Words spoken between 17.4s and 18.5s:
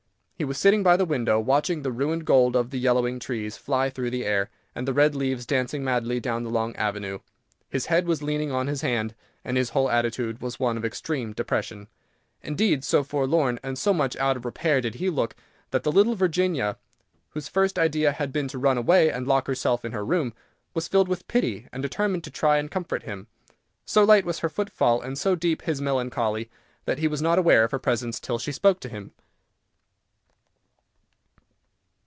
first idea had been